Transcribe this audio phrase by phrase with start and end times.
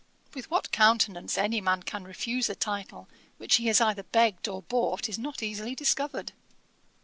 [0.33, 3.07] With what countenance any man can refuse the title
[3.37, 6.31] which he has either begged or bought, is not easily discovered.